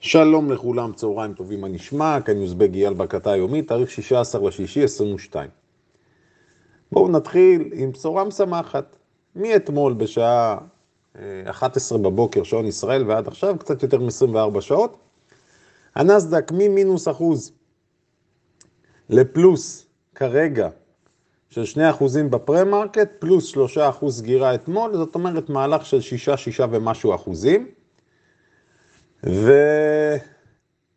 שלום 0.00 0.52
לכולם, 0.52 0.92
צהריים 0.92 1.34
טובים, 1.34 1.60
מה 1.60 1.68
נשמע? 1.68 2.20
כאן 2.20 2.36
יוזבג 2.36 2.74
אייל 2.74 2.94
בהקלטה 2.94 3.32
היומית, 3.32 3.68
תאריך 3.68 3.90
16 3.90 4.48
לשישי 4.48 4.84
22. 4.84 5.50
בואו 6.92 7.08
נתחיל 7.08 7.70
עם 7.74 7.92
בשורה 7.92 8.24
משמחת. 8.24 8.96
מאתמול 9.36 9.92
בשעה 9.92 10.58
11 11.44 11.98
אה, 11.98 12.02
בבוקר, 12.02 12.42
שעון 12.42 12.66
ישראל, 12.66 13.04
ועד 13.06 13.28
עכשיו, 13.28 13.56
קצת 13.58 13.82
יותר 13.82 13.98
מ-24 14.00 14.60
שעות, 14.60 14.96
הנסדק 15.94 16.52
ממינוס 16.52 17.08
אחוז 17.08 17.52
לפלוס 19.10 19.86
כרגע 20.14 20.68
של 21.50 21.64
2 21.64 21.90
אחוזים 21.90 22.30
בפרה-מרקט, 22.30 23.08
פלוס 23.18 23.46
3 23.46 23.78
אחוז 23.78 24.18
סגירה 24.18 24.54
אתמול, 24.54 24.96
זאת 24.96 25.14
אומרת 25.14 25.48
מהלך 25.48 25.86
של 25.86 25.98
6-6 26.58 26.62
ומשהו 26.70 27.14
אחוזים. 27.14 27.68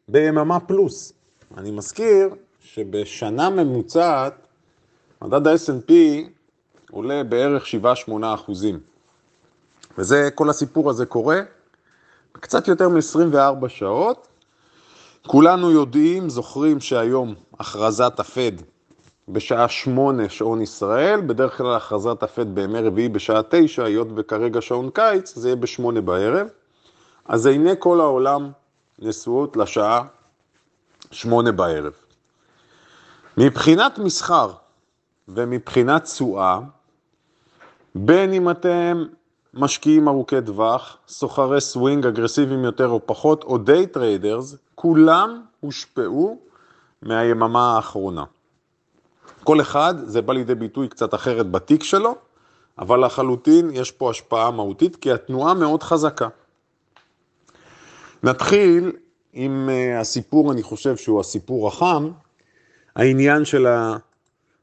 וביממה 0.09 0.59
פלוס. 0.59 1.13
אני 1.57 1.71
מזכיר 1.71 2.29
שבשנה 2.59 3.49
ממוצעת 3.49 4.47
מדד 5.21 5.47
ה-S&P 5.47 5.91
עולה 6.91 7.23
בערך 7.23 7.65
7-8 8.09 8.11
אחוזים. 8.33 8.79
וזה, 9.97 10.29
כל 10.35 10.49
הסיפור 10.49 10.89
הזה 10.89 11.05
קורה 11.05 11.39
קצת 12.31 12.67
יותר 12.67 12.89
מ-24 12.89 13.67
שעות. 13.67 14.27
כולנו 15.27 15.71
יודעים, 15.71 16.29
זוכרים 16.29 16.79
שהיום 16.79 17.35
הכרזת 17.59 18.19
הפד 18.19 18.51
בשעה 19.29 19.69
8 19.69 20.29
שעון 20.29 20.61
ישראל, 20.61 21.21
בדרך 21.21 21.57
כלל 21.57 21.75
הכרזת 21.75 22.23
הפד 22.23 22.55
בימי 22.55 22.79
רביעי 22.79 23.09
בשעה 23.09 23.41
9, 23.49 23.83
היות 23.83 24.07
וכרגע 24.15 24.61
שעון 24.61 24.89
קיץ, 24.89 25.35
זה 25.35 25.47
יהיה 25.47 25.55
ב-8 25.55 26.01
בערב. 26.01 26.47
אז 27.29 27.45
עיני 27.45 27.71
כל 27.79 27.99
העולם 27.99 28.51
נשואות 28.99 29.57
לשעה 29.57 30.03
שמונה 31.11 31.51
בערב. 31.51 31.93
מבחינת 33.37 33.97
מסחר 33.97 34.51
ומבחינת 35.27 36.03
תשואה, 36.03 36.59
בין 37.95 38.33
אם 38.33 38.49
אתם 38.49 39.03
משקיעים 39.53 40.07
ארוכי 40.07 40.41
טווח, 40.45 40.97
סוחרי 41.07 41.61
סווינג 41.61 42.05
אגרסיביים 42.05 42.63
יותר 42.63 42.87
או 42.87 42.99
פחות, 43.05 43.43
או 43.43 43.57
day 43.57 43.87
traders, 43.87 44.55
כולם 44.75 45.41
הושפעו 45.59 46.39
מהיממה 47.01 47.75
האחרונה. 47.75 48.23
כל 49.43 49.61
אחד, 49.61 49.95
זה 50.05 50.21
בא 50.21 50.33
לידי 50.33 50.55
ביטוי 50.55 50.87
קצת 50.87 51.13
אחרת 51.13 51.51
בתיק 51.51 51.83
שלו, 51.83 52.15
אבל 52.79 53.05
לחלוטין 53.05 53.69
יש 53.73 53.91
פה 53.91 54.09
השפעה 54.09 54.51
מהותית, 54.51 54.95
כי 54.95 55.11
התנועה 55.11 55.53
מאוד 55.53 55.83
חזקה. 55.83 56.27
נתחיל 58.23 58.91
עם 59.33 59.69
אה, 59.69 59.99
הסיפור, 59.99 60.51
אני 60.51 60.63
חושב 60.63 60.97
שהוא 60.97 61.19
הסיפור 61.19 61.67
החם, 61.67 62.11
העניין 62.95 63.45
של 63.45 63.67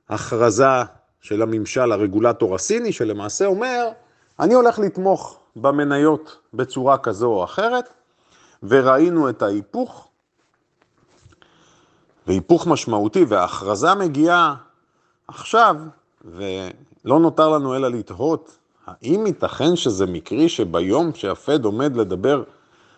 ההכרזה 0.09 0.83
של 1.21 1.43
הממשל, 1.43 1.93
הרגולטור 1.93 2.55
הסיני, 2.55 2.93
שלמעשה 2.93 3.47
אומר, 3.47 3.89
אני 4.41 4.55
הולך 4.55 4.79
לתמוך 4.79 5.39
במניות 5.57 6.39
בצורה 6.55 6.99
כזו 6.99 7.27
או 7.27 7.45
אחרת, 7.45 7.89
וראינו 8.63 9.29
את 9.29 9.43
ההיפוך, 9.43 10.09
והיפוך 12.27 12.67
משמעותי, 12.67 13.25
וההכרזה 13.29 13.95
מגיעה 13.95 14.55
עכשיו, 15.29 15.77
ולא 16.25 17.21
נותר 17.21 17.49
לנו 17.49 17.77
אלא 17.77 17.89
לתהות, 17.89 18.59
האם 18.87 19.27
ייתכן 19.27 19.77
שזה 19.77 20.07
מקרי 20.07 20.49
שביום 20.49 21.15
שהפד 21.15 21.65
עומד 21.65 21.97
לדבר 21.97 22.43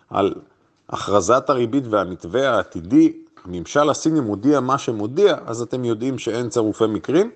על 0.09 0.33
הכרזת 0.89 1.49
הריבית 1.49 1.83
והמתווה 1.89 2.49
העתידי, 2.49 3.13
הממשל 3.45 3.89
הסיני 3.89 4.19
מודיע 4.19 4.59
מה 4.59 4.77
שמודיע, 4.77 5.37
אז 5.45 5.61
אתם 5.61 5.85
יודעים 5.85 6.19
שאין 6.19 6.49
צירופי 6.49 6.87
מקרים. 6.87 7.31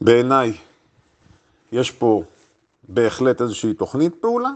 בעיניי, 0.00 0.56
יש 1.72 1.90
פה 1.90 2.22
בהחלט 2.88 3.42
איזושהי 3.42 3.74
תוכנית 3.74 4.14
פעולה. 4.20 4.50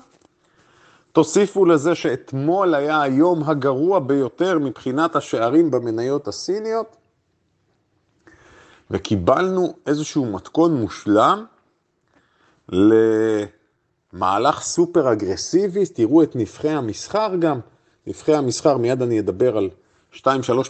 תוסיפו 1.13 1.65
לזה 1.65 1.95
שאתמול 1.95 2.75
היה 2.75 3.03
היום 3.03 3.45
הגרוע 3.45 3.99
ביותר 3.99 4.59
מבחינת 4.59 5.17
השערים 5.17 5.71
במניות 5.71 6.29
הסיניות, 6.29 6.97
וקיבלנו 8.91 9.75
איזשהו 9.87 10.27
מתכון 10.33 10.75
מושלם 10.75 11.45
ל... 12.73 12.95
מהלך 14.15 14.63
סופר 14.63 15.13
אגרסיבי, 15.13 15.87
תראו 15.87 16.23
את 16.23 16.37
נבחי 16.37 16.69
המסחר 16.69 17.37
גם, 17.39 17.61
נבחי 18.07 18.35
המסחר, 18.35 18.77
מיד 18.77 19.03
אני 19.03 19.21
אדבר 19.21 19.57
על 19.57 19.71
2-3 20.13 20.21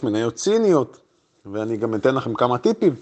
מניות 0.03 0.35
ציניות, 0.35 0.99
ואני 1.45 1.77
גם 1.77 1.95
אתן 1.95 2.15
לכם 2.15 2.33
כמה 2.33 2.57
טיפים. 2.57 2.95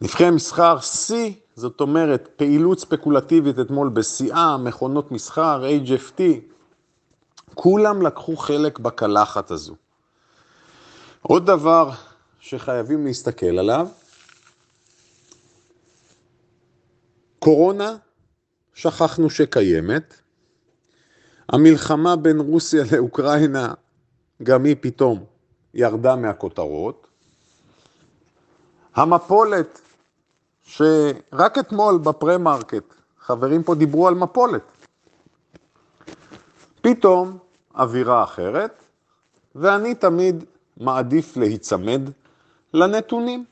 נבחי 0.00 0.24
המסחר 0.24 0.78
C, 0.78 1.12
זאת 1.56 1.80
אומרת 1.80 2.28
פעילות 2.36 2.78
ספקולטיבית 2.78 3.60
אתמול 3.60 3.88
בשיאה, 3.88 4.56
מכונות 4.56 5.12
מסחר, 5.12 5.64
HFT, 5.84 6.22
כולם 7.54 8.02
לקחו 8.02 8.36
חלק 8.36 8.78
בקלחת 8.78 9.50
הזו. 9.50 9.74
עוד 11.22 11.46
דבר 11.46 11.90
שחייבים 12.40 13.06
להסתכל 13.06 13.58
עליו, 13.58 13.88
קורונה 17.38 17.96
שכחנו 18.80 19.30
שקיימת. 19.30 20.14
המלחמה 21.48 22.16
בין 22.16 22.40
רוסיה 22.40 22.84
לאוקראינה, 22.92 23.74
גם 24.42 24.64
היא 24.64 24.76
פתאום 24.80 25.24
ירדה 25.74 26.16
מהכותרות. 26.16 27.06
המפולת, 28.94 29.80
שרק 30.64 31.58
אתמול 31.58 31.98
בפרה-מרקט, 31.98 32.94
חברים 33.18 33.62
פה 33.62 33.74
דיברו 33.74 34.08
על 34.08 34.14
מפולת. 34.14 34.62
פתאום 36.80 37.38
אווירה 37.74 38.24
אחרת, 38.24 38.82
ואני 39.54 39.94
תמיד 39.94 40.44
מעדיף 40.76 41.36
להיצמד 41.36 42.00
לנתונים. 42.74 43.44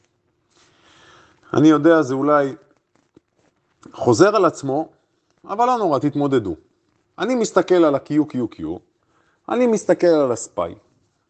אני 1.54 1.68
יודע, 1.68 2.02
זה 2.02 2.14
אולי 2.14 2.54
חוזר 3.92 4.36
על 4.36 4.44
עצמו, 4.44 4.88
אבל 5.48 5.66
לא 5.66 5.78
נורא, 5.78 5.98
תתמודדו. 5.98 6.56
אני 7.18 7.34
מסתכל 7.34 7.84
על 7.84 7.94
ה-QQQ, 7.94 8.62
אני 9.48 9.66
מסתכל 9.66 10.06
על 10.06 10.32
הספיי. 10.32 10.74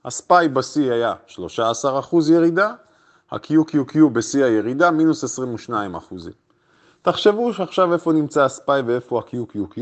הספיי 0.05 0.49
ב-C 0.49 0.81
היה 0.81 1.15
13% 1.29 1.37
ירידה, 2.33 2.75
ה-QQQ 3.31 3.99
ב-C 4.13 4.45
הירידה 4.45 4.91
מינוס 4.91 5.25
22 5.25 5.95
אחוזים. 5.95 6.33
תחשבו 7.03 7.53
שעכשיו 7.53 7.93
איפה 7.93 8.13
נמצא 8.13 8.45
הספיי 8.45 8.83
ואיפה 8.83 9.19
ה-QQQ, 9.19 9.81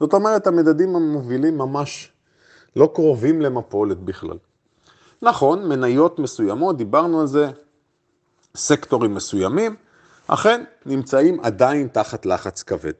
זאת 0.00 0.14
אומרת 0.14 0.46
המדדים 0.46 0.96
המובילים 0.96 1.58
ממש 1.58 2.12
לא 2.76 2.90
קרובים 2.94 3.40
למפולת 3.40 3.98
בכלל. 3.98 4.38
נכון, 5.22 5.68
מניות 5.68 6.18
מסוימות, 6.18 6.76
דיברנו 6.76 7.20
על 7.20 7.26
זה, 7.26 7.50
סקטורים 8.56 9.14
מסוימים, 9.14 9.76
אכן 10.26 10.64
נמצאים 10.86 11.40
עדיין 11.40 11.88
תחת 11.88 12.26
לחץ 12.26 12.62
כבד. 12.62 12.92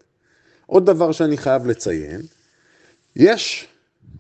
עוד 0.66 0.86
דבר 0.86 1.12
שאני 1.12 1.36
חייב 1.36 1.66
לציין, 1.66 2.20
יש, 3.16 3.68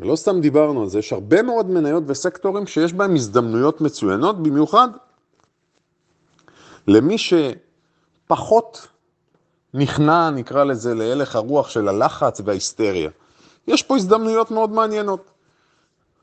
ולא 0.00 0.16
סתם 0.16 0.40
דיברנו 0.40 0.82
על 0.82 0.88
זה, 0.88 0.98
יש 0.98 1.12
הרבה 1.12 1.42
מאוד 1.42 1.70
מניות 1.70 2.02
וסקטורים 2.06 2.66
שיש 2.66 2.92
בהם 2.92 3.14
הזדמנויות 3.14 3.80
מצוינות, 3.80 4.42
במיוחד 4.42 4.88
למי 6.86 7.16
שפחות 7.18 8.88
נכנע, 9.74 10.30
נקרא 10.30 10.64
לזה, 10.64 10.94
להלך 10.94 11.36
הרוח 11.36 11.68
של 11.68 11.88
הלחץ 11.88 12.40
וההיסטריה. 12.44 13.10
יש 13.68 13.82
פה 13.82 13.96
הזדמנויות 13.96 14.50
מאוד 14.50 14.70
מעניינות. 14.70 15.30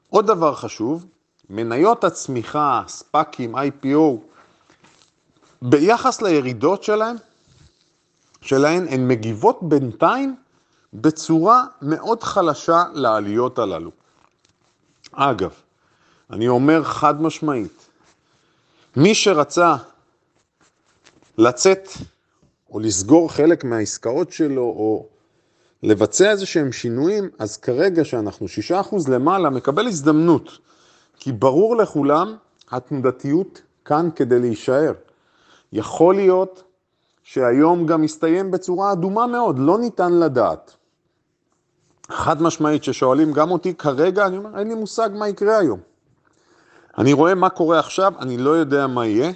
עוד 0.10 0.28
דבר 0.28 0.56
חשוב, 0.56 1.06
מניות 1.50 2.04
הצמיחה, 2.04 2.84
ספאקים, 2.88 3.56
IPO, 3.56 3.98
ביחס 5.62 6.22
לירידות 6.22 6.84
שלהם, 6.84 7.16
שלהן, 8.42 8.88
הן 8.88 9.08
מגיבות 9.08 9.60
בינתיים 9.62 10.36
בצורה 10.94 11.64
מאוד 11.82 12.24
חלשה 12.24 12.84
לעליות 12.94 13.60
הללו. 13.60 13.92
אגב, 15.12 15.54
אני 16.32 16.48
אומר 16.48 16.84
חד 16.84 17.22
משמעית, 17.22 17.88
מי 18.96 19.16
שרצה 19.16 19.76
לצאת 21.38 21.90
או 22.72 22.80
לסגור 22.80 23.32
חלק 23.32 23.64
מהעסקאות 23.64 24.32
שלו 24.32 24.62
או 24.62 25.06
לבצע 25.84 26.32
איזה 26.32 26.46
שהם 26.46 26.72
שינויים, 26.72 27.30
אז 27.40 27.58
כרגע 27.58 28.06
שאנחנו 28.06 28.48
6% 28.92 28.96
למעלה 29.12 29.50
מקבל 29.50 29.88
הזדמנות, 29.88 30.58
כי 31.20 31.32
ברור 31.32 31.76
לכולם 31.76 32.36
התנודתיות 32.72 33.62
כאן 33.86 34.10
כדי 34.16 34.40
להישאר. 34.40 34.94
יכול 35.74 36.16
להיות 36.16 36.64
שהיום 37.24 37.86
גם 37.86 38.02
מסתיים 38.02 38.52
בצורה 38.52 38.92
אדומה 38.92 39.28
מאוד, 39.28 39.60
לא 39.60 39.80
ניתן 39.80 40.14
לדעת. 40.14 40.76
חד 42.12 42.42
משמעית 42.42 42.84
ששואלים 42.84 43.32
גם 43.34 43.52
אותי 43.52 43.74
כרגע, 43.74 44.26
אני 44.26 44.38
אומר, 44.38 44.60
אין 44.60 44.68
לי 44.68 44.76
מושג 44.76 45.10
מה 45.14 45.28
יקרה 45.30 45.58
היום. 45.58 45.80
אני 46.98 47.14
רואה 47.14 47.36
מה 47.36 47.50
קורה 47.50 47.80
עכשיו, 47.80 48.14
אני 48.20 48.38
לא 48.38 48.50
יודע 48.50 48.88
מה 48.88 49.08
יהיה, 49.08 49.32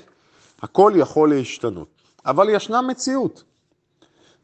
הכל 0.62 0.94
יכול 0.96 1.30
להשתנות. 1.30 1.88
אבל 2.26 2.50
ישנה 2.50 2.82
מציאות, 2.82 3.44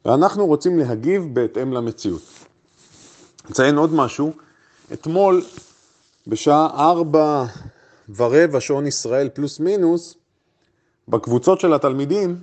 ואנחנו 0.06 0.46
רוצים 0.46 0.80
להגיב 0.80 1.24
בהתאם 1.34 1.74
למציאות. 1.74 2.22
נציין 3.50 3.78
עוד 3.78 3.94
משהו, 3.94 4.34
אתמול 4.94 5.42
בשעה 6.28 6.90
ארבע 6.90 7.46
ורבע 8.16 8.60
שעון 8.60 8.88
ישראל 8.88 9.30
פלוס 9.30 9.60
מינוס, 9.60 10.16
בקבוצות 11.08 11.60
של 11.60 11.74
התלמידים, 11.74 12.40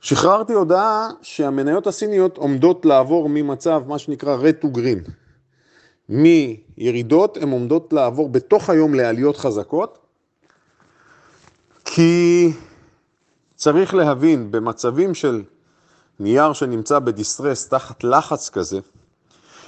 שחררתי 0.00 0.52
הודעה 0.52 1.08
שהמניות 1.22 1.86
הסיניות 1.86 2.36
עומדות 2.36 2.84
לעבור 2.86 3.28
ממצב, 3.28 3.82
מה 3.86 3.98
שנקרא 3.98 4.36
red 4.36 4.64
to 4.64 4.68
green. 4.76 5.10
מירידות 6.08 7.36
הן 7.36 7.50
עומדות 7.50 7.92
לעבור 7.92 8.28
בתוך 8.28 8.70
היום 8.70 8.94
לעליות 8.94 9.36
חזקות, 9.36 9.98
כי 11.84 12.52
צריך 13.54 13.94
להבין, 13.94 14.50
במצבים 14.50 15.14
של 15.14 15.42
נייר 16.20 16.52
שנמצא 16.52 16.98
בדיסטרס 16.98 17.68
תחת 17.68 18.04
לחץ 18.04 18.48
כזה, 18.48 18.78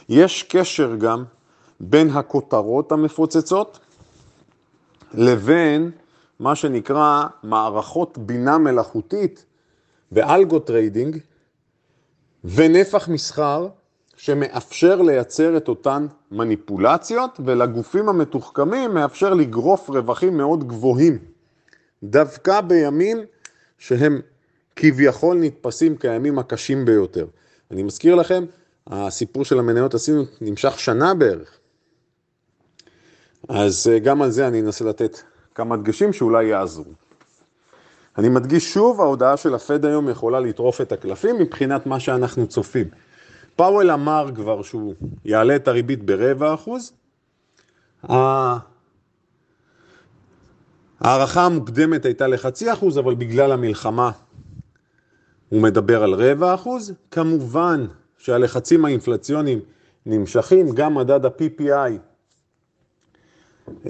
יש 0.09 0.43
קשר 0.43 0.97
גם 0.97 1.25
בין 1.81 2.11
הכותרות 2.11 2.93
המפוצצות 2.93 3.79
לבין 5.15 5.91
מה 6.41 6.55
שנקרא 6.55 7.27
מערכות 7.43 8.19
בינה 8.19 8.59
מלאכותית 8.59 9.45
ו 10.13 10.22
algo 10.22 10.59
trading 10.59 11.19
ונפח 12.45 13.09
מסחר 13.09 13.69
שמאפשר 14.17 15.03
לייצר 15.03 15.57
את 15.57 15.69
אותן 15.69 16.07
מניפולציות 16.31 17.41
ולגופים 17.45 18.09
המתוחכמים 18.09 18.95
מאפשר 18.95 19.35
לגרוף 19.35 19.91
רווחים 19.91 20.37
מאוד 20.37 20.69
גבוהים. 20.69 21.19
דווקא 22.03 22.61
בימים 22.61 23.19
שהם 23.79 24.21
כביכול 24.77 25.39
נתפסים 25.39 25.97
כימים 25.97 26.39
הקשים 26.39 26.85
ביותר. 26.85 27.27
אני 27.71 27.83
מזכיר 27.83 28.15
לכם, 28.15 28.45
הסיפור 28.87 29.45
של 29.45 29.59
המניות 29.59 29.95
הסיניות 29.95 30.39
נמשך 30.41 30.81
שנה 30.81 31.15
בערך. 31.15 31.59
אז 33.49 33.91
אה, 33.93 33.99
גם 33.99 34.23
על 34.23 34.31
זה 34.31 34.49
אני 34.49 34.61
אנסה 34.61 34.85
לתת 34.85 35.19
כמה 35.55 35.77
דגשים 35.77 36.13
שאולי 36.13 36.45
יעזרו. 36.45 36.93
אני 38.19 38.29
מדגיש 38.29 38.75
שוב, 38.75 39.01
ההודעה 39.01 39.37
של 39.37 39.55
הפד 39.55 39.85
היום 39.85 40.09
יכולה 40.09 40.41
לטרוף 40.41 40.81
את 40.81 40.93
הקלפים 40.93 41.39
מבחינת 41.39 41.87
מה 41.87 42.01
שאנחנו 42.01 42.47
צופים. 42.47 42.87
פאוול 43.57 43.91
אמר 43.91 44.31
כבר 44.35 44.63
שהוא 44.63 44.95
יעלה 45.25 45.57
את 45.57 45.69
הריבית 45.69 46.05
ברבע 46.05 46.55
אחוז. 46.55 46.93
ההערכה 51.01 51.47
המוקדמת 51.47 52.05
הייתה 52.05 52.27
לחצי 52.27 52.73
אחוז, 52.73 52.99
אבל 52.99 53.15
בגלל 53.15 53.53
המלחמה 53.53 54.11
הוא 55.49 55.63
מדבר 55.63 56.03
על 56.03 56.15
רבע 56.15 56.55
אחוז. 56.55 56.93
כמובן 57.11 57.87
שהלחצים 58.19 58.85
האינפלציוניים 58.85 59.61
נמשכים, 60.07 60.71
גם 60.75 60.95
מדד 60.95 61.25
ה-PPI 61.25 61.91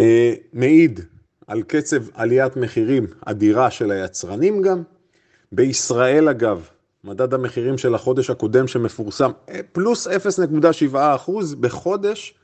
אה, 0.00 0.34
מעיד 0.52 1.00
על 1.50 1.62
קצב 1.62 2.02
עליית 2.14 2.56
מחירים 2.56 3.06
אדירה 3.24 3.70
של 3.70 3.90
היצרנים 3.90 4.62
גם. 4.62 4.82
בישראל 5.52 6.28
אגב, 6.28 6.68
מדד 7.04 7.34
המחירים 7.34 7.78
של 7.78 7.94
החודש 7.94 8.30
הקודם 8.30 8.66
שמפורסם, 8.68 9.30
אה, 9.48 9.60
פלוס 9.72 10.08
0.7 10.08 10.96
אחוז 11.14 11.54
בחודש, 11.54 12.34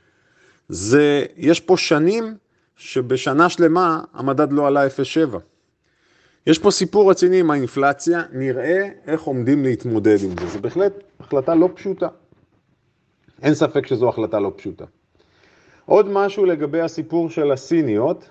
זה, 0.69 1.25
יש 1.37 1.61
פה 1.61 1.77
שנים 1.77 2.37
שבשנה 2.77 3.49
שלמה 3.49 4.03
המדד 4.15 4.53
לא 4.53 4.67
עלה 4.67 4.87
0.7. 4.87 5.39
יש 6.47 6.59
פה 6.59 6.71
סיפור 6.71 7.11
רציני 7.11 7.41
עם 7.41 7.51
האינפלציה, 7.51 8.23
נראה 8.33 8.89
איך 9.07 9.23
עומדים 9.23 9.65
להתמודד 9.65 10.23
עם 10.23 10.31
זה. 10.41 10.47
זו 10.47 10.61
בהחלט 10.61 10.93
החלטה 11.21 11.55
לא 11.55 11.69
פשוטה. 11.75 12.09
אין 13.43 13.55
ספק 13.55 13.87
שזו 13.87 14.09
החלטה 14.09 14.41
לא 14.41 14.53
פשוטה. 14.57 14.85
עוד 15.85 16.09
משהו 16.09 16.45
לגבי 16.45 16.81
הסיפור 16.81 17.31
של 17.31 17.53
הסיניות. 17.53 18.29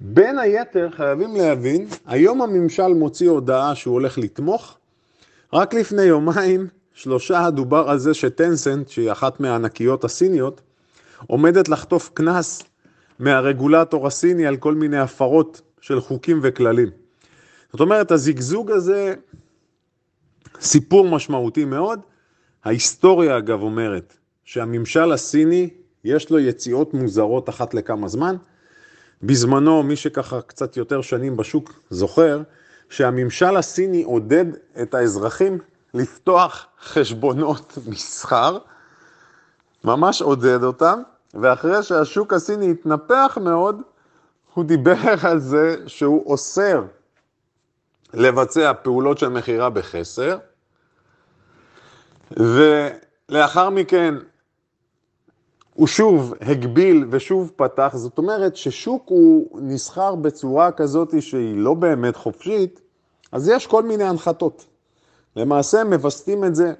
בין 0.00 0.38
היתר 0.38 0.88
חייבים 0.96 1.36
להבין, 1.36 1.86
היום 2.06 2.42
הממשל 2.42 2.88
מוציא 2.88 3.30
הודעה 3.30 3.74
שהוא 3.74 3.94
הולך 3.94 4.18
לתמוך. 4.18 4.76
רק 5.52 5.74
לפני 5.74 6.02
יומיים, 6.02 6.66
שלושה 6.94 7.50
דובר 7.50 7.90
על 7.90 7.98
זה 7.98 8.14
שטנסנט, 8.14 8.88
שהיא 8.88 9.12
אחת 9.12 9.40
מהענקיות 9.40 10.04
הסיניות, 10.04 10.60
עומדת 11.26 11.68
לחטוף 11.68 12.10
קנס 12.14 12.62
מהרגולטור 13.18 14.06
הסיני 14.06 14.46
על 14.46 14.56
כל 14.56 14.74
מיני 14.74 14.98
הפרות 14.98 15.60
של 15.80 16.00
חוקים 16.00 16.40
וכללים. 16.42 16.88
זאת 17.72 17.80
אומרת, 17.80 18.10
הזיגזוג 18.10 18.70
הזה, 18.70 19.14
סיפור 20.60 21.08
משמעותי 21.08 21.64
מאוד. 21.64 22.00
ההיסטוריה 22.64 23.38
אגב 23.38 23.62
אומרת 23.62 24.14
שהממשל 24.44 25.12
הסיני, 25.12 25.70
יש 26.04 26.30
לו 26.30 26.38
יציאות 26.38 26.94
מוזרות 26.94 27.48
אחת 27.48 27.74
לכמה 27.74 28.08
זמן. 28.08 28.36
בזמנו, 29.26 29.82
מי 29.82 29.96
שככה 29.96 30.40
קצת 30.40 30.76
יותר 30.76 31.02
שנים 31.02 31.36
בשוק 31.36 31.72
זוכר, 31.90 32.42
שהממשל 32.90 33.56
הסיני 33.56 34.02
עודד 34.02 34.44
את 34.82 34.94
האזרחים 34.94 35.58
לפתוח 35.94 36.66
חשבונות 36.82 37.78
מסחר, 37.86 38.58
ממש 39.84 40.22
עודד 40.22 40.62
אותם, 40.62 41.02
ואחרי 41.34 41.82
שהשוק 41.82 42.32
הסיני 42.32 42.70
התנפח 42.70 43.38
מאוד, 43.40 43.80
הוא 44.54 44.64
דיבר 44.64 45.14
על 45.22 45.38
זה 45.38 45.76
שהוא 45.86 46.26
אוסר 46.26 46.84
לבצע 48.14 48.72
פעולות 48.82 49.18
של 49.18 49.28
מכירה 49.28 49.70
בחסר, 49.70 50.38
ולאחר 52.30 53.70
מכן 53.70 54.14
הוא 55.74 55.86
שוב 55.86 56.34
הגביל 56.40 57.06
ושוב 57.10 57.52
פתח, 57.56 57.92
זאת 57.94 58.18
אומרת 58.18 58.56
ששוק 58.56 59.02
הוא 59.06 59.60
נסחר 59.60 60.14
בצורה 60.14 60.72
כזאת 60.72 61.22
שהיא 61.22 61.56
לא 61.56 61.74
באמת 61.74 62.16
חופשית, 62.16 62.80
אז 63.32 63.48
יש 63.48 63.66
כל 63.66 63.82
מיני 63.82 64.04
הנחתות. 64.04 64.64
למעשה 65.36 65.84
מווסתים 65.84 66.44
את 66.44 66.54
זה 66.54 66.72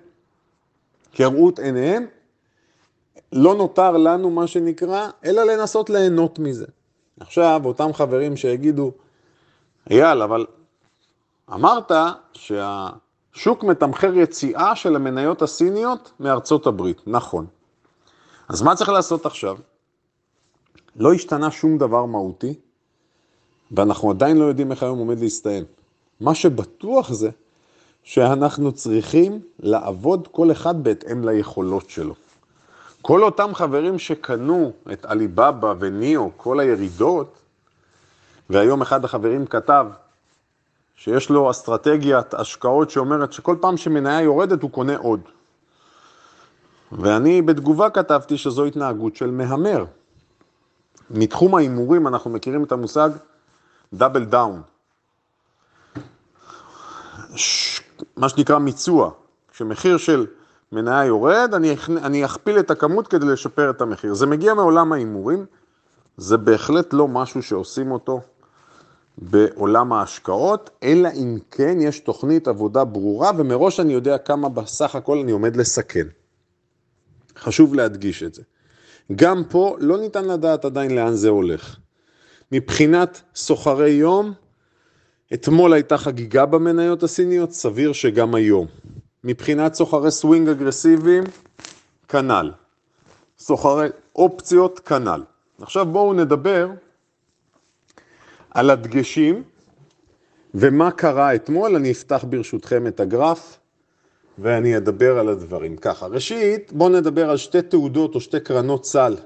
כראות 1.13 1.59
עיניהם, 1.59 2.07
לא 3.33 3.55
נותר 3.55 3.97
לנו 3.97 4.31
מה 4.31 4.47
שנקרא, 4.47 5.09
אלא 5.25 5.43
לנסות 5.43 5.91
ליהנות 5.91 6.39
מזה. 6.39 6.67
עכשיו, 7.21 7.63
אותם 7.65 7.93
חברים 7.93 8.37
שיגידו, 8.37 8.93
אייל, 9.91 10.23
אבל 10.23 10.47
אמרת 11.53 11.93
שהשוק 12.33 13.65
מתמחר 13.65 14.15
יציאה 14.15 14.77
של 14.77 14.97
המניות 14.97 15.43
הסיניות 15.43 16.13
מארצות 16.21 16.67
הברית. 16.67 17.01
נכון. 17.07 17.47
אז 18.49 18.63
מה 18.63 18.77
צריך 18.77 18.91
לעשות 18.91 19.27
עכשיו? 19.27 19.57
לא 20.97 21.13
השתנה 21.13 21.51
שום 21.51 21.79
דבר 21.79 22.05
מהותי, 22.05 22.55
ואנחנו 23.73 24.11
עדיין 24.11 24.37
לא 24.37 24.45
יודעים 24.45 24.71
איך 24.71 24.83
היום 24.83 24.99
עומד 24.99 25.21
להסתיים. 25.21 25.65
מה 26.21 26.35
שבטוח 26.35 27.13
זה 27.13 27.31
שאנחנו 28.03 28.73
צריכים 28.73 29.41
לעבוד 29.59 30.29
כל 30.31 30.53
אחד 30.53 30.85
בהתאם 30.85 31.29
ליכולות 31.29 31.91
שלו. 31.91 32.15
כל 33.03 33.23
אותם 33.23 33.55
חברים 33.55 33.99
שקנו 33.99 34.73
את 34.93 35.05
עליבאבא 35.05 35.75
וניאו, 35.79 36.31
כל 36.37 36.61
הירידות, 36.61 37.35
והיום 38.51 38.83
אחד 38.83 39.05
החברים 39.05 39.47
כתב 39.47 39.87
שיש 40.97 41.31
לו 41.31 41.51
אסטרטגיית 41.51 42.35
השקעות 42.35 42.91
שאומרת 42.91 43.33
שכל 43.33 43.57
פעם 43.61 43.77
שמניה 43.77 44.21
יורדת 44.21 44.63
הוא 44.63 44.71
קונה 44.71 44.97
עוד. 44.97 45.21
ואני 46.93 47.43
בתגובה 47.43 47.91
כתבתי 47.91 48.39
שזו 48.39 48.65
התנהגות 48.65 49.17
של 49.17 49.31
מהמר. 49.31 49.85
מתחום 51.11 51.55
ההימורים 51.55 52.07
אנחנו 52.07 52.31
מכירים 52.31 52.65
את 52.65 52.73
המושג 52.73 53.11
דאבל 53.95 54.25
דאון. 54.25 54.63
מה 58.17 58.29
שנקרא 58.29 58.59
מיצוע, 58.59 59.11
כשמחיר 59.53 59.97
של 59.97 60.27
מניה 60.73 61.05
יורד, 61.05 61.55
אני, 61.55 61.77
אני 61.89 62.25
אכפיל 62.25 62.59
את 62.59 62.71
הכמות 62.71 63.09
כדי 63.09 63.27
לשפר 63.27 63.71
את 63.71 63.81
המחיר. 63.81 64.15
זה 64.15 64.27
מגיע 64.27 64.55
מעולם 64.55 64.93
ההימורים, 64.93 65.47
זה 66.17 66.37
בהחלט 66.37 66.93
לא 66.93 67.09
משהו 67.09 67.43
שעושים 67.43 67.93
אותו 67.93 68.21
בעולם 69.19 69.93
ההשקעות, 69.93 70.71
אלא 70.83 71.09
אם 71.15 71.39
כן 71.51 71.79
יש 71.81 72.01
תוכנית 72.01 72.49
עבודה 72.49 72.85
ברורה, 72.85 73.31
ומראש 73.37 73.81
אני 73.81 73.93
יודע 73.93 74.19
כמה 74.19 74.49
בסך 74.49 74.95
הכל 74.95 75.19
אני 75.19 75.33
עומד 75.33 75.57
לסכן. 75.57 76.07
חשוב 77.39 77.75
להדגיש 77.75 78.23
את 78.23 78.35
זה. 78.35 78.43
גם 79.17 79.43
פה 79.49 79.77
לא 79.81 79.99
ניתן 79.99 80.25
לדעת 80.25 80.65
עדיין 80.65 80.95
לאן 80.95 81.15
זה 81.15 81.29
הולך. 81.29 81.77
מבחינת 82.53 83.23
סוחרי 83.35 83.91
יום, 83.91 84.33
אתמול 85.35 85.73
הייתה 85.73 85.99
חגיגה 85.99 86.47
במניות 86.47 87.03
הסיניות, 87.03 87.53
סביר 87.53 87.93
שגם 87.93 88.35
היום. 88.35 88.67
מבחינת 89.25 89.75
סוחרי 89.75 90.11
סווינג 90.11 90.49
אגרסיביים, 90.49 91.25
כנ"ל. 92.09 92.51
סוחרי 93.39 93.89
אופציות, 94.17 94.79
כנ"ל. 94.79 95.23
עכשיו 95.61 95.87
בואו 95.87 96.15
נדבר 96.15 96.71
על 98.51 98.71
הדגשים 98.71 99.43
ומה 100.55 100.91
קרה 100.91 101.35
אתמול. 101.35 101.77
אני 101.77 101.93
אפתח 101.93 102.25
ברשותכם 102.29 102.87
את 102.87 103.01
הגרף 103.01 103.59
ואני 104.39 104.77
אדבר 104.77 105.19
על 105.19 105.29
הדברים 105.29 105.77
ככה. 105.77 106.07
ראשית, 106.07 106.73
בואו 106.73 106.89
נדבר 106.89 107.31
על 107.31 107.37
שתי 107.37 107.63
תעודות 107.63 108.15
או 108.15 108.21
שתי 108.21 108.41
קרנות 108.41 108.85
סל 108.85 109.17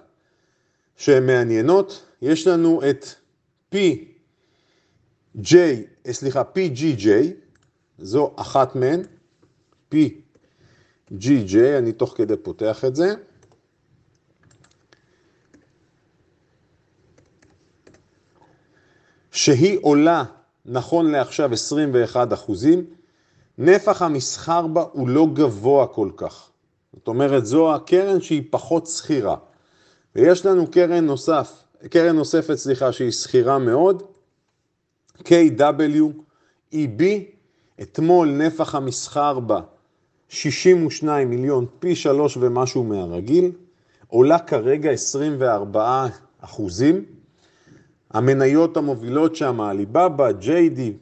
שהן 0.97 1.27
מעניינות. 1.27 2.05
יש 2.23 2.47
לנו 2.47 2.81
את 2.91 3.07
PJ, 3.75 5.55
סליחה, 6.11 6.43
PGJ, 6.43 7.09
זו 7.99 8.35
אחת 8.37 8.77
מהן, 8.77 9.03
PGJ, 9.95 11.57
אני 11.79 11.93
תוך 11.93 12.15
כדי 12.17 12.37
פותח 12.37 12.85
את 12.85 12.97
זה. 12.97 13.15
שהיא 19.33 19.79
עולה 19.83 20.25
נכון 20.67 21.11
לעכשיו 21.11 21.53
21 21.53 22.33
אחוזים, 22.33 22.98
נפח 23.59 24.03
המסחר 24.03 24.67
בה 24.67 24.85
הוא 24.93 25.09
לא 25.09 25.27
גבוה 25.33 25.87
כל 25.87 26.11
כך. 26.17 26.51
זאת 26.97 27.09
אומרת, 27.09 27.47
זו 27.47 27.75
הקרן 27.75 28.21
שהיא 28.21 28.43
פחות 28.51 28.87
שכירה. 28.87 29.37
ויש 30.17 30.47
לנו 30.47 30.67
קרן 30.71 31.05
נוסף, 31.05 31.63
קרן 31.91 32.17
נוספת, 32.17 32.55
סליחה, 32.55 32.93
שהיא 32.93 33.11
שכירה 33.11 33.59
מאוד, 33.59 34.03
KWEB, 35.19 37.03
אתמול 37.83 38.29
נפח 38.29 38.75
המסחר 38.75 39.41
בה 39.41 39.61
62 40.29 41.31
מיליון, 41.31 41.67
פי 41.79 41.97
שלוש 41.97 42.37
ומשהו 42.37 42.85
מהרגיל, 42.85 43.53
עולה 44.07 44.39
כרגע 44.39 44.91
24 44.91 46.07
אחוזים. 46.41 47.05
המניות 48.11 48.77
המובילות 48.77 49.37
שם, 49.37 49.61
עליבאבא, 49.61 50.33
ג'יידי, 50.33 50.93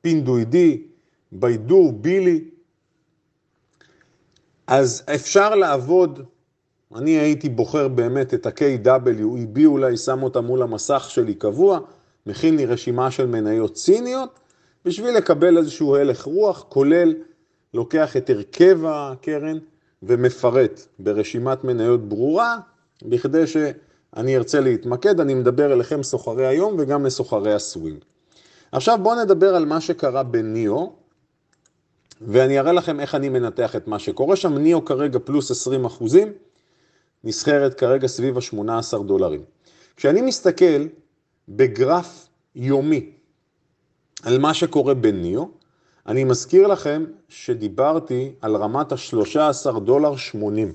פינדוידי, 0.00 0.82
ביידור, 1.32 1.92
בילי. 1.92 2.44
אז 4.66 5.02
אפשר 5.14 5.54
לעבוד, 5.54 6.20
אני 6.94 7.10
הייתי 7.10 7.48
בוחר 7.48 7.88
באמת 7.88 8.34
את 8.34 8.46
ה-KWEB, 8.46 9.60
אולי 9.66 9.96
שם 9.96 10.22
אותה 10.22 10.40
מול 10.40 10.62
המסך 10.62 11.06
שלי 11.10 11.34
קבוע, 11.34 11.78
מכין 12.26 12.56
לי 12.56 12.66
רשימה 12.66 13.10
של 13.10 13.26
מניות 13.26 13.74
ציניות, 13.74 14.38
בשביל 14.84 15.16
לקבל 15.16 15.58
איזשהו 15.58 15.96
הלך 15.96 16.22
רוח, 16.22 16.64
כולל 16.68 17.14
לוקח 17.74 18.16
את 18.16 18.30
הרכב 18.30 18.78
הקרן 18.86 19.58
ומפרט 20.02 20.80
ברשימת 20.98 21.64
מניות 21.64 22.08
ברורה, 22.08 22.58
בכדי 23.02 23.46
שאני 23.46 24.36
ארצה 24.36 24.60
להתמקד, 24.60 25.20
אני 25.20 25.34
מדבר 25.34 25.72
אליכם 25.72 26.02
סוחרי 26.02 26.46
היום 26.46 26.76
וגם 26.78 27.06
לסוחרי 27.06 27.54
הסווינג. 27.54 27.98
עכשיו 28.72 28.98
בואו 29.02 29.22
נדבר 29.22 29.54
על 29.54 29.64
מה 29.64 29.80
שקרה 29.80 30.22
בניאו, 30.22 30.92
ואני 32.20 32.58
אראה 32.58 32.72
לכם 32.72 33.00
איך 33.00 33.14
אני 33.14 33.28
מנתח 33.28 33.76
את 33.76 33.88
מה 33.88 33.98
שקורה 33.98 34.36
שם. 34.36 34.58
ניאו 34.58 34.84
כרגע 34.84 35.18
פלוס 35.24 35.50
20 35.50 35.84
אחוזים, 35.84 36.32
נסחרת 37.24 37.74
כרגע 37.74 38.06
סביב 38.06 38.38
ה-18 38.38 39.02
דולרים. 39.02 39.42
כשאני 39.96 40.22
מסתכל 40.22 40.86
בגרף 41.48 42.28
יומי 42.54 43.10
על 44.22 44.38
מה 44.38 44.54
שקורה 44.54 44.94
בניאו, 44.94 45.48
אני 46.06 46.24
מזכיר 46.24 46.66
לכם 46.66 47.04
שדיברתי 47.28 48.32
על 48.40 48.56
רמת 48.56 48.92
ה-13 48.92 49.78
דולר 49.78 50.16
80. 50.16 50.72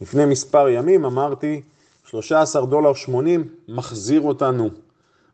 לפני 0.00 0.26
מספר 0.26 0.68
ימים 0.68 1.04
אמרתי 1.04 1.62
13 2.04 2.66
דולר 2.66 2.94
80 2.94 3.48
מחזיר 3.68 4.20
אותנו 4.20 4.70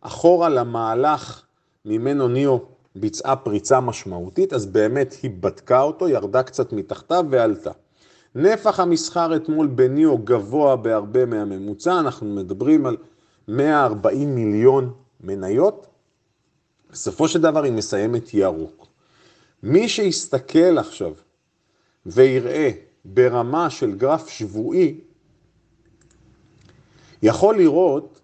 אחורה 0.01 0.49
למהלך 0.49 1.43
ממנו 1.85 2.29
ניאו 2.29 2.74
ביצעה 2.95 3.37
פריצה 3.37 3.81
משמעותית, 3.81 4.53
אז 4.53 4.67
באמת 4.67 5.17
היא 5.23 5.31
בדקה 5.41 5.83
אותו, 5.83 6.09
ירדה 6.09 6.43
קצת 6.43 6.73
מתחתיו 6.73 7.25
ועלתה. 7.31 7.71
נפח 8.35 8.81
המסחר 8.81 9.37
אתמול 9.37 9.67
בניאו 9.67 10.19
גבוה 10.19 10.77
בהרבה 10.77 11.27
מהממוצע, 11.27 12.01
אנחנו 12.01 12.35
מדברים 12.35 12.87
על 12.87 12.97
140 13.49 14.35
מיליון 14.35 14.93
מניות. 15.21 15.87
בסופו 16.91 17.29
של 17.29 17.41
דבר 17.41 17.63
היא 17.63 17.73
מסיימת 17.73 18.35
ירוק. 18.35 18.87
מי 19.63 19.89
שיסתכל 19.89 20.79
עכשיו 20.79 21.13
ויראה 22.07 22.71
ברמה 23.05 23.71
של 23.71 23.95
גרף 23.95 24.29
שבועי, 24.29 25.01
יכול 27.23 27.57
לראות 27.57 28.21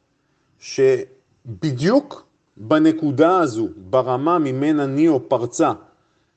שבדיוק 0.58 2.29
בנקודה 2.62 3.38
הזו, 3.38 3.68
ברמה 3.76 4.38
ממנה 4.38 4.86
ניאו 4.86 5.28
פרצה, 5.28 5.72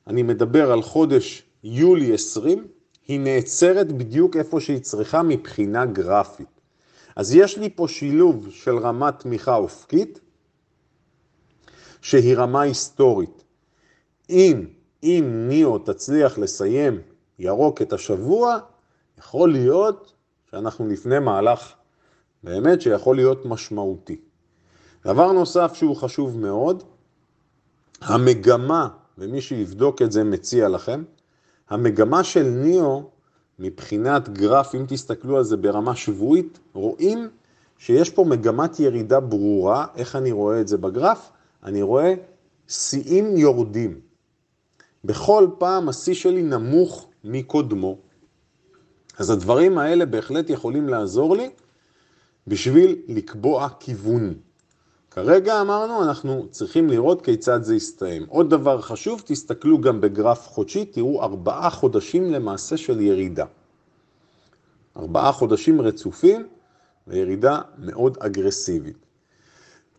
אני 0.06 0.22
מדבר 0.22 0.72
על 0.72 0.82
חודש 0.82 1.42
יולי 1.64 2.14
20, 2.14 2.66
היא 3.08 3.20
נעצרת 3.20 3.92
בדיוק 3.92 4.36
איפה 4.36 4.60
שהיא 4.60 4.78
צריכה 4.78 5.22
מבחינה 5.22 5.86
גרפית. 5.86 6.60
אז 7.16 7.34
יש 7.34 7.58
לי 7.58 7.70
פה 7.70 7.88
שילוב 7.88 8.50
של 8.50 8.78
רמת 8.78 9.18
תמיכה 9.18 9.56
אופקית, 9.56 10.20
שהיא 12.00 12.36
רמה 12.36 12.60
היסטורית. 12.60 13.44
אם, 14.30 14.66
אם 15.02 15.44
ניאו 15.48 15.78
תצליח 15.78 16.38
לסיים 16.38 17.00
ירוק 17.38 17.82
את 17.82 17.92
השבוע, 17.92 18.58
יכול 19.18 19.52
להיות 19.52 20.12
שאנחנו 20.50 20.88
לפני 20.88 21.18
מהלך 21.18 21.72
באמת 22.42 22.82
שיכול 22.82 23.16
להיות 23.16 23.46
משמעותי. 23.46 24.20
דבר 25.04 25.32
נוסף 25.32 25.74
שהוא 25.74 25.96
חשוב 25.96 26.38
מאוד, 26.38 26.82
המגמה, 28.00 28.88
ומי 29.18 29.40
שיבדוק 29.40 30.02
את 30.02 30.12
זה 30.12 30.24
מציע 30.24 30.68
לכם, 30.68 31.02
המגמה 31.70 32.24
של 32.24 32.42
ניאו 32.42 33.02
מבחינת 33.58 34.28
גרף, 34.28 34.74
אם 34.74 34.84
תסתכלו 34.88 35.36
על 35.36 35.44
זה 35.44 35.56
ברמה 35.56 35.96
שבועית, 35.96 36.58
רואים 36.72 37.28
שיש 37.78 38.10
פה 38.10 38.24
מגמת 38.24 38.80
ירידה 38.80 39.20
ברורה. 39.20 39.86
איך 39.96 40.16
אני 40.16 40.32
רואה 40.32 40.60
את 40.60 40.68
זה 40.68 40.78
בגרף? 40.78 41.30
אני 41.64 41.82
רואה 41.82 42.14
שיאים 42.68 43.36
יורדים. 43.36 44.00
בכל 45.04 45.48
פעם 45.58 45.88
השיא 45.88 46.14
שלי 46.14 46.42
נמוך 46.42 47.06
מקודמו. 47.24 47.98
אז 49.18 49.30
הדברים 49.30 49.78
האלה 49.78 50.06
בהחלט 50.06 50.50
יכולים 50.50 50.88
לעזור 50.88 51.36
לי 51.36 51.50
בשביל 52.46 52.96
לקבוע 53.08 53.68
כיוון. 53.80 54.34
כרגע 55.14 55.60
אמרנו, 55.60 56.04
אנחנו 56.04 56.46
צריכים 56.50 56.90
לראות 56.90 57.22
כיצד 57.22 57.62
זה 57.62 57.76
יסתיים. 57.76 58.26
עוד 58.28 58.50
דבר 58.50 58.80
חשוב, 58.80 59.22
תסתכלו 59.26 59.80
גם 59.80 60.00
בגרף 60.00 60.48
חודשי, 60.48 60.84
תראו 60.84 61.22
ארבעה 61.22 61.70
חודשים 61.70 62.32
למעשה 62.32 62.76
של 62.76 63.00
ירידה. 63.00 63.44
ארבעה 64.96 65.32
חודשים 65.32 65.80
רצופים 65.80 66.46
וירידה 67.06 67.60
מאוד 67.78 68.18
אגרסיבית. 68.20 68.96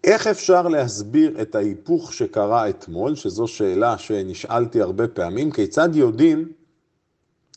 איך 0.04 0.28
אפשר 0.28 0.68
להסביר 0.68 1.42
את 1.42 1.56
ההיפוך 1.56 2.14
שקרה 2.14 2.70
אתמול, 2.70 3.16
שזו 3.16 3.48
שאלה 3.48 3.98
שנשאלתי 3.98 4.82
הרבה 4.82 5.08
פעמים, 5.08 5.52
כיצד 5.52 5.96
יודעים 5.96 6.52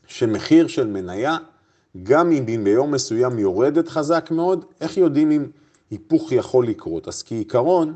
שמחיר 0.07 0.67
של 0.67 0.87
מניה, 0.87 1.37
גם 2.03 2.33
אם 2.33 2.65
ביום 2.65 2.91
מסוים 2.91 3.39
יורדת 3.39 3.89
חזק 3.89 4.31
מאוד, 4.31 4.65
איך 4.81 4.97
יודעים 4.97 5.31
אם 5.31 5.47
היפוך 5.91 6.33
יכול 6.33 6.67
לקרות. 6.67 7.09
אז 7.09 7.23
כעיקרון, 7.23 7.95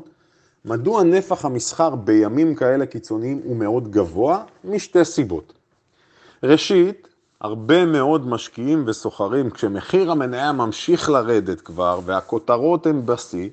מדוע 0.65 1.03
נפח 1.03 1.45
המסחר 1.45 1.95
בימים 1.95 2.55
כאלה 2.55 2.85
קיצוניים 2.85 3.41
הוא 3.43 3.55
מאוד 3.55 3.91
גבוה? 3.91 4.43
משתי 4.63 5.05
סיבות. 5.05 5.53
ראשית, 6.43 7.07
הרבה 7.41 7.85
מאוד 7.85 8.27
משקיעים 8.27 8.83
וסוחרים, 8.87 9.49
כשמחיר 9.49 10.11
המניה 10.11 10.51
ממשיך 10.51 11.09
לרדת 11.09 11.61
כבר 11.61 11.99
והכותרות 12.05 12.85
הן 12.85 13.05
בשיא, 13.05 13.49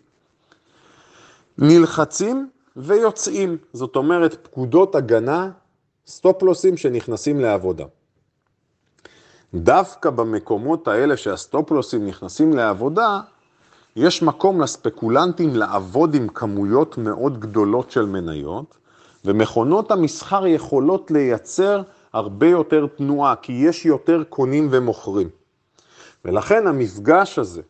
נלחצים 1.59 2.49
ויוצאים. 2.77 3.57
זאת 3.73 3.97
אומרת, 3.97 4.47
פקודות 4.47 4.95
הגנה, 4.95 5.51
סטופלוסים 6.07 6.77
שנכנסים 6.77 7.41
לעבודה. 7.41 7.85
דווקא 9.55 10.11
במקומות 10.11 10.89
האלה 10.89 11.17
שהסטופלוסים 11.17 12.07
נכנסים 12.07 12.53
לעבודה, 12.53 13.21
יש 13.97 14.23
מקום 14.23 14.61
לספקולנטים 14.61 15.55
לעבוד 15.55 16.15
עם 16.15 16.29
כמויות 16.29 16.99
מאוד 16.99 17.41
גדולות 17.41 17.91
של 17.91 18.07
מניות, 18.07 18.77
ומכונות 19.25 19.91
המסחר 19.91 20.47
יכולות 20.47 21.11
לייצר 21.11 21.83
הרבה 22.13 22.47
יותר 22.47 22.87
תנועה, 22.97 23.37
כי 23.37 23.53
יש 23.53 23.87
יותר 23.87 24.23
קונים 24.29 24.69
ומוכרים. 24.71 25.29
ולכן 26.25 26.67
המפגש 26.67 27.39
הזה 27.39 27.63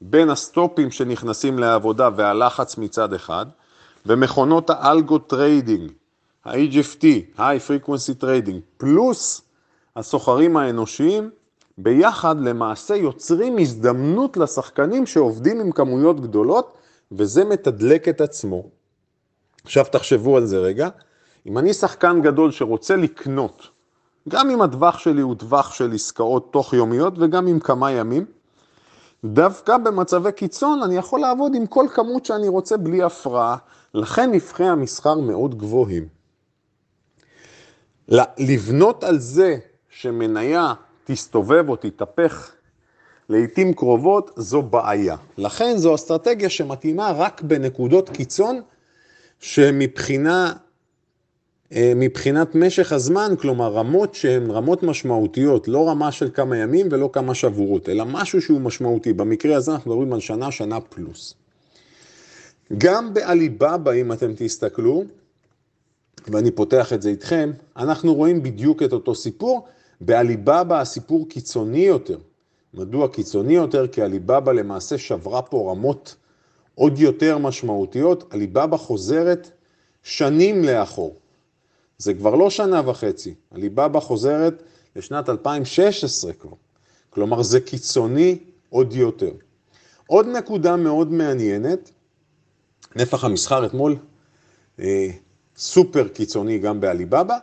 בין 0.00 0.30
הסטופים 0.30 0.90
שנכנסים 0.90 1.58
לעבודה 1.58 2.08
והלחץ 2.16 2.78
מצד 2.78 3.14
אחד, 3.14 3.46
ומכונות 4.06 4.70
ה 4.70 4.80
algo 4.80 5.18
trading 5.18 5.92
ה-HFT, 6.44 7.04
High 7.38 7.60
Frequency 7.68 8.22
Trading, 8.22 8.60
פלוס 8.76 9.42
הסוחרים 9.96 10.56
האנושיים, 10.56 11.30
ביחד 11.82 12.40
למעשה 12.40 12.96
יוצרים 12.96 13.58
הזדמנות 13.58 14.36
לשחקנים 14.36 15.06
שעובדים 15.06 15.60
עם 15.60 15.72
כמויות 15.72 16.20
גדולות, 16.20 16.78
וזה 17.12 17.44
מתדלק 17.44 18.08
את 18.08 18.20
עצמו. 18.20 18.62
עכשיו 19.64 19.84
תחשבו 19.92 20.36
על 20.36 20.46
זה 20.46 20.58
רגע, 20.58 20.88
אם 21.46 21.58
אני 21.58 21.74
שחקן 21.74 22.22
גדול 22.22 22.50
שרוצה 22.50 22.96
לקנות, 22.96 23.68
גם 24.28 24.50
אם 24.50 24.62
הטווח 24.62 24.98
שלי 24.98 25.20
הוא 25.20 25.34
טווח 25.34 25.74
של 25.74 25.92
עסקאות 25.92 26.52
תוך 26.52 26.72
יומיות 26.72 27.14
וגם 27.18 27.46
עם 27.46 27.60
כמה 27.60 27.90
ימים, 27.90 28.24
דווקא 29.24 29.78
במצבי 29.78 30.32
קיצון 30.32 30.82
אני 30.82 30.96
יכול 30.96 31.20
לעבוד 31.20 31.54
עם 31.54 31.66
כל 31.66 31.86
כמות 31.94 32.26
שאני 32.26 32.48
רוצה 32.48 32.76
בלי 32.76 33.02
הפרעה, 33.02 33.56
לכן 33.94 34.30
נבחי 34.32 34.64
המסחר 34.64 35.14
מאוד 35.14 35.58
גבוהים. 35.58 36.08
לבנות 38.38 39.04
על 39.04 39.18
זה 39.18 39.56
שמניה 39.88 40.74
תסתובב 41.04 41.68
או 41.68 41.76
תתהפך 41.76 42.52
לעתים 43.28 43.74
קרובות, 43.74 44.30
זו 44.36 44.62
בעיה. 44.62 45.16
לכן 45.38 45.76
זו 45.76 45.94
אסטרטגיה 45.94 46.50
שמתאימה 46.50 47.12
רק 47.16 47.42
בנקודות 47.42 48.08
קיצון, 48.08 48.60
שמבחינה 49.40 50.52
אה, 51.72 51.92
מבחינת 51.96 52.54
משך 52.54 52.92
הזמן, 52.92 53.34
כלומר 53.38 53.72
רמות 53.72 54.14
שהן 54.14 54.50
רמות 54.50 54.82
משמעותיות, 54.82 55.68
לא 55.68 55.88
רמה 55.88 56.12
של 56.12 56.30
כמה 56.34 56.56
ימים 56.56 56.88
ולא 56.90 57.10
כמה 57.12 57.34
שבועות, 57.34 57.88
אלא 57.88 58.04
משהו 58.04 58.42
שהוא 58.42 58.60
משמעותי. 58.60 59.12
במקרה 59.12 59.56
הזה 59.56 59.72
אנחנו 59.72 59.90
מדברים 59.90 60.12
על 60.12 60.20
שנה, 60.20 60.50
שנה 60.50 60.80
פלוס. 60.80 61.34
גם 62.78 63.14
בעליבאבא, 63.14 63.92
אם 63.92 64.12
אתם 64.12 64.32
תסתכלו, 64.36 65.04
ואני 66.28 66.50
פותח 66.50 66.92
את 66.92 67.02
זה 67.02 67.08
איתכם, 67.08 67.50
אנחנו 67.76 68.14
רואים 68.14 68.42
בדיוק 68.42 68.82
את 68.82 68.92
אותו 68.92 69.14
סיפור. 69.14 69.66
בעליבאבא 70.04 70.80
הסיפור 70.80 71.28
קיצוני 71.28 71.78
יותר. 71.78 72.18
מדוע 72.74 73.08
קיצוני 73.08 73.54
יותר? 73.54 73.86
כי 73.88 74.02
עליבאבא 74.02 74.52
למעשה 74.52 74.98
שברה 74.98 75.42
פה 75.42 75.70
רמות 75.70 76.16
עוד 76.74 76.98
יותר 76.98 77.38
משמעותיות. 77.38 78.34
עליבאבא 78.34 78.76
חוזרת 78.76 79.50
שנים 80.02 80.64
לאחור. 80.64 81.16
זה 81.98 82.14
כבר 82.14 82.34
לא 82.34 82.50
שנה 82.50 82.90
וחצי, 82.90 83.34
עליבאבא 83.50 84.00
חוזרת 84.00 84.62
לשנת 84.96 85.28
2016 85.28 86.32
כבר. 86.32 86.50
כלומר, 87.10 87.42
זה 87.42 87.60
קיצוני 87.60 88.38
עוד 88.68 88.92
יותר. 88.92 89.30
עוד 90.06 90.26
נקודה 90.26 90.76
מאוד 90.76 91.12
מעניינת, 91.12 91.90
נפח 92.96 93.24
המסחר 93.24 93.66
אתמול 93.66 93.96
אה, 94.80 95.08
סופר 95.56 96.08
קיצוני 96.08 96.58
גם 96.58 96.80
בעליבאבא. 96.80 97.38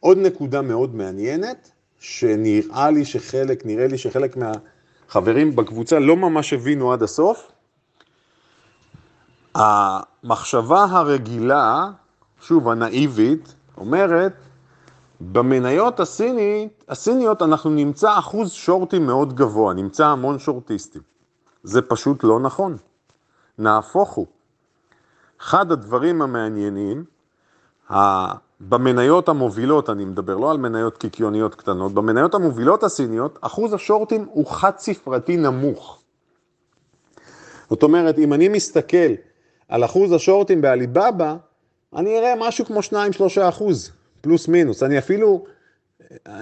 עוד 0.00 0.18
נקודה 0.18 0.62
מאוד 0.62 0.94
מעניינת, 0.94 1.70
שנראה 2.04 2.90
לי 2.90 3.04
שחלק, 3.04 3.66
נראה 3.66 3.86
לי 3.86 3.98
שחלק 3.98 4.36
מהחברים 4.36 5.56
בקבוצה 5.56 5.98
לא 5.98 6.16
ממש 6.16 6.52
הבינו 6.52 6.92
עד 6.92 7.02
הסוף. 7.02 7.52
המחשבה 9.54 10.84
הרגילה, 10.90 11.90
שוב, 12.40 12.68
הנאיבית, 12.68 13.54
אומרת, 13.76 14.32
במניות 15.20 16.00
הסינית, 16.00 16.84
הסיניות 16.88 17.42
אנחנו 17.42 17.70
נמצא 17.70 18.18
אחוז 18.18 18.52
שורטים 18.52 19.06
מאוד 19.06 19.34
גבוה, 19.34 19.74
נמצא 19.74 20.06
המון 20.06 20.38
שורטיסטים. 20.38 21.02
זה 21.62 21.82
פשוט 21.82 22.24
לא 22.24 22.40
נכון. 22.40 22.76
נהפוך 23.58 24.10
הוא. 24.10 24.26
אחד 25.40 25.72
הדברים 25.72 26.22
המעניינים, 26.22 27.04
במניות 28.60 29.28
המובילות, 29.28 29.90
אני 29.90 30.04
מדבר 30.04 30.36
לא 30.36 30.50
על 30.50 30.56
מניות 30.56 30.98
קיקיוניות 30.98 31.54
קטנות, 31.54 31.92
במניות 31.92 32.34
המובילות 32.34 32.82
הסיניות, 32.82 33.38
אחוז 33.40 33.72
השורטים 33.72 34.26
הוא 34.30 34.46
חד 34.46 34.78
ספרתי 34.78 35.36
נמוך. 35.36 36.02
זאת 37.70 37.82
אומרת, 37.82 38.18
אם 38.18 38.32
אני 38.32 38.48
מסתכל 38.48 39.14
על 39.68 39.84
אחוז 39.84 40.12
השורטים 40.12 40.60
בעליבאבא, 40.60 41.36
אני 41.96 42.18
אראה 42.18 42.34
משהו 42.38 42.64
כמו 42.64 42.80
2-3 42.80 42.92
אחוז, 43.48 43.90
פלוס 44.20 44.48
מינוס. 44.48 44.82
אני 44.82 44.98
אפילו, 44.98 45.44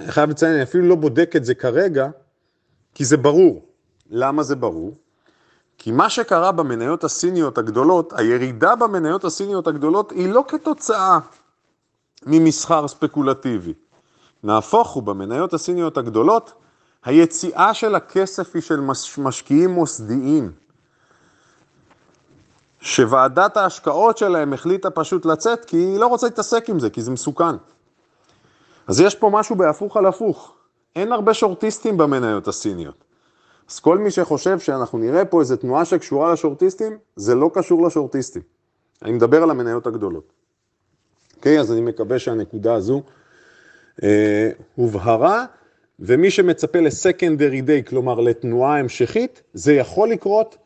חייב 0.07 0.29
לציין, 0.29 0.53
אני 0.53 0.63
אפילו 0.63 0.87
לא 0.87 0.95
בודק 0.95 1.35
את 1.35 1.45
זה 1.45 1.55
כרגע, 1.55 2.09
כי 2.95 3.05
זה 3.05 3.17
ברור. 3.17 3.65
למה 4.09 4.43
זה 4.43 4.55
ברור? 4.55 4.95
כי 5.77 5.91
מה 5.91 6.09
שקרה 6.09 6.51
במניות 6.51 7.03
הסיניות 7.03 7.57
הגדולות, 7.57 8.13
הירידה 8.15 8.75
במניות 8.75 9.23
הסיניות 9.23 9.67
הגדולות 9.67 10.11
היא 10.11 10.29
לא 10.29 10.43
כתוצאה 10.47 11.19
ממסחר 12.25 12.87
ספקולטיבי. 12.87 13.73
נהפוך 14.43 14.89
הוא, 14.89 15.03
במניות 15.03 15.53
הסיניות 15.53 15.97
הגדולות, 15.97 16.53
היציאה 17.05 17.73
של 17.73 17.95
הכסף 17.95 18.55
היא 18.55 18.61
של 18.61 18.79
משקיעים 19.17 19.69
מוסדיים. 19.69 20.51
שוועדת 22.79 23.57
ההשקעות 23.57 24.17
שלהם 24.17 24.53
החליטה 24.53 24.89
פשוט 24.89 25.25
לצאת, 25.25 25.65
כי 25.65 25.77
היא 25.77 25.99
לא 25.99 26.07
רוצה 26.07 26.27
להתעסק 26.27 26.69
עם 26.69 26.79
זה, 26.79 26.89
כי 26.89 27.01
זה 27.01 27.11
מסוכן. 27.11 27.55
אז 28.87 28.99
יש 28.99 29.15
פה 29.15 29.29
משהו 29.33 29.55
בהפוך 29.55 29.97
על 29.97 30.05
הפוך. 30.05 30.53
אין 30.95 31.11
הרבה 31.11 31.33
שורטיסטים 31.33 31.97
במניות 31.97 32.47
הסיניות. 32.47 33.03
אז 33.69 33.79
כל 33.79 33.97
מי 33.97 34.11
שחושב 34.11 34.59
שאנחנו 34.59 34.97
נראה 34.97 35.25
פה 35.25 35.39
איזו 35.39 35.55
תנועה 35.55 35.85
שקשורה 35.85 36.33
לשורטיסטים, 36.33 36.97
זה 37.15 37.35
לא 37.35 37.51
קשור 37.53 37.87
לשורטיסטים. 37.87 38.41
אני 39.03 39.11
מדבר 39.11 39.43
על 39.43 39.49
המניות 39.49 39.87
הגדולות. 39.87 40.42
אוקיי? 41.43 41.59
אז 41.59 41.71
אני 41.71 41.81
מקווה 41.81 42.19
שהנקודה 42.19 42.73
הזו 42.73 43.01
אה, 44.03 44.49
הובהרה, 44.75 45.45
ומי 45.99 46.31
שמצפה 46.31 46.79
לסקנדרי 46.79 47.61
דיי, 47.61 47.83
כלומר 47.83 48.19
לתנועה 48.19 48.79
המשכית, 48.79 49.41
זה 49.53 49.73
יכול 49.73 50.09
לקרות, 50.09 50.57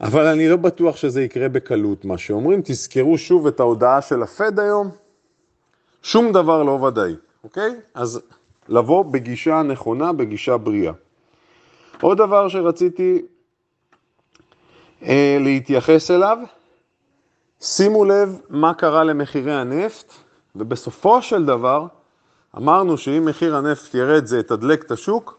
אבל 0.00 0.26
אני 0.26 0.48
לא 0.48 0.56
בטוח 0.56 0.96
שזה 0.96 1.22
יקרה 1.22 1.48
בקלות. 1.48 2.04
מה 2.04 2.18
שאומרים, 2.18 2.60
תזכרו 2.64 3.18
שוב 3.18 3.46
את 3.46 3.60
ההודעה 3.60 4.02
של 4.02 4.22
הפד 4.22 4.58
היום, 4.60 4.90
שום 6.02 6.32
דבר 6.32 6.62
לא 6.62 6.70
ודאי, 6.70 7.14
אוקיי? 7.44 7.70
אז 7.94 8.20
לבוא 8.68 9.04
בגישה 9.04 9.62
נכונה, 9.62 10.12
בגישה 10.12 10.56
בריאה. 10.56 10.92
עוד 12.00 12.18
דבר 12.18 12.48
שרציתי 12.48 13.22
אה, 15.02 15.36
להתייחס 15.40 16.10
אליו, 16.10 16.38
שימו 17.62 18.04
לב 18.04 18.36
מה 18.50 18.74
קרה 18.74 19.04
למחירי 19.04 19.54
הנפט, 19.54 20.12
ובסופו 20.56 21.22
של 21.22 21.46
דבר 21.46 21.86
אמרנו 22.56 22.98
שאם 22.98 23.24
מחיר 23.24 23.56
הנפט 23.56 23.94
ירד 23.94 24.26
זה 24.26 24.38
יתדלק 24.38 24.82
את 24.82 24.90
השוק, 24.90 25.38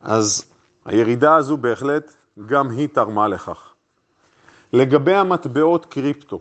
אז 0.00 0.44
הירידה 0.84 1.36
הזו 1.36 1.56
בהחלט 1.56 2.12
גם 2.46 2.70
היא 2.70 2.88
תרמה 2.88 3.28
לכך. 3.28 3.68
לגבי 4.72 5.14
המטבעות 5.14 5.86
קריפטו, 5.86 6.40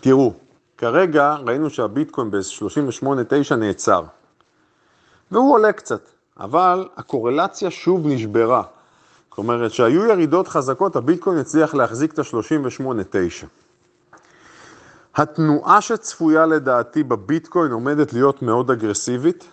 תראו, 0.00 0.32
כרגע 0.78 1.34
ראינו 1.34 1.70
שהביטקוין 1.70 2.30
ב-38.9 2.30 3.54
נעצר, 3.54 4.02
והוא 5.30 5.54
עולה 5.54 5.72
קצת, 5.72 6.08
אבל 6.40 6.88
הקורלציה 6.96 7.70
שוב 7.70 8.06
נשברה. 8.06 8.62
זאת 9.30 9.38
אומרת 9.38 9.72
שהיו 9.72 10.06
ירידות 10.06 10.48
חזקות, 10.48 10.96
הביטקוין 10.96 11.38
הצליח 11.38 11.74
להחזיק 11.74 12.12
את 12.12 12.18
ה-38.9. 12.18 13.46
התנועה 15.16 15.80
שצפויה 15.80 16.46
לדעתי 16.46 17.02
בביטקוין 17.02 17.72
עומדת 17.72 18.12
להיות 18.12 18.42
מאוד 18.42 18.70
אגרסיבית, 18.70 19.44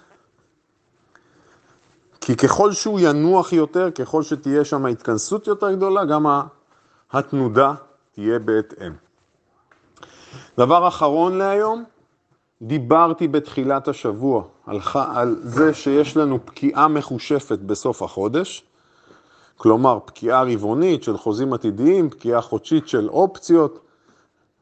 כי 2.22 2.36
ככל 2.36 2.72
שהוא 2.72 3.00
ינוח 3.02 3.54
יותר, 3.54 3.92
ככל 3.92 4.24
שתהיה 4.24 4.66
שם 4.66 4.86
התכנסות 4.86 5.48
יותר 5.48 5.72
גדולה, 5.72 6.06
גם 6.06 6.26
התנודה 7.12 7.74
תהיה 8.12 8.40
בהתאם. 8.40 8.92
דבר 10.58 10.88
אחרון 10.88 11.38
להיום, 11.38 11.84
דיברתי 12.62 13.28
בתחילת 13.28 13.88
השבוע 13.88 14.44
על, 14.66 14.80
על 14.94 15.36
זה 15.42 15.74
שיש 15.74 16.18
לנו 16.18 16.46
פקיעה 16.46 16.88
מחושפת 16.88 17.60
בסוף 17.60 18.02
החודש, 18.02 18.64
כלומר 19.58 20.00
פקיעה 20.06 20.44
רבעונית 20.44 21.04
של 21.04 21.18
חוזים 21.18 21.54
עתידיים, 21.54 22.10
פקיעה 22.10 22.42
חודשית 22.42 22.88
של 22.88 23.10
אופציות, 23.10 23.85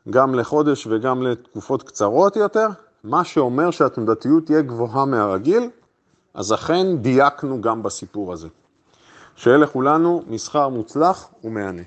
גם 0.10 0.36
לחודש 0.36 0.88
וגם 0.88 1.22
לתקופות 1.22 1.84
קצרות 1.84 2.36
יותר, 2.36 2.68
מה 3.04 3.24
שאומר 3.24 3.72
שהתנודתיות 3.72 4.46
תהיה 4.46 4.62
גבוהה 4.62 5.06
מהרגיל, 5.06 5.70
אז 6.34 6.54
אכן 6.54 6.98
דייקנו 6.98 7.62
גם 7.62 7.84
בסיפור 7.84 8.34
הזה. 8.34 8.48
שיהיה 9.36 9.58
לכולנו 9.58 10.24
מסחר 10.28 10.70
מוצלח 10.70 11.30
ומהנה. 11.44 11.82